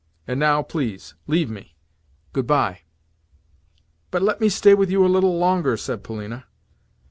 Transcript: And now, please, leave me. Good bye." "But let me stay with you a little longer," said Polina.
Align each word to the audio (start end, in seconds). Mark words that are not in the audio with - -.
And 0.27 0.39
now, 0.39 0.63
please, 0.63 1.13
leave 1.27 1.51
me. 1.51 1.75
Good 2.33 2.47
bye." 2.47 2.79
"But 4.09 4.23
let 4.23 4.41
me 4.41 4.49
stay 4.49 4.73
with 4.73 4.89
you 4.89 5.05
a 5.05 5.05
little 5.05 5.37
longer," 5.37 5.77
said 5.77 6.01
Polina. 6.03 6.45